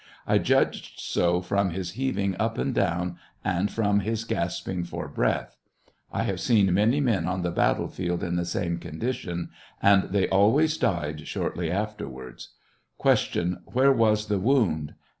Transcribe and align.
I 0.25 0.39
judged 0.39 0.99
so 0.99 1.41
from 1.41 1.69
his 1.69 1.91
heaving 1.91 2.35
up 2.39 2.57
and 2.57 2.73
down, 2.73 3.17
and 3.45 3.69
from 3.71 3.99
his 3.99 4.23
gasping 4.23 4.83
for 4.83 5.07
breath. 5.07 5.57
1 6.09 6.25
have 6.25 6.39
seen 6.39 6.73
many 6.73 6.99
men 6.99 7.27
on 7.27 7.43
the 7.43 7.51
battlefield 7.51 8.23
in 8.23 8.35
the 8.35 8.43
same 8.43 8.79
condition, 8.79 9.49
and 9.79 10.05
they 10.05 10.27
always 10.27 10.75
died 10.79 11.27
shortly 11.27 11.69
afterwards. 11.69 12.55
Q. 12.99 13.57
Where 13.67 13.91
was 13.93 14.25
the 14.25 14.39
wound 14.39 14.95